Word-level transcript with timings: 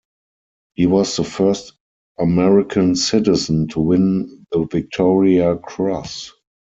He 0.73 0.87
was 0.87 1.15
the 1.15 1.23
first 1.23 1.73
American 2.17 2.95
citizen 2.95 3.67
to 3.67 3.79
win 3.79 4.45
the 4.51 4.63
Victoria 4.65 5.57
Cross. 5.57 6.33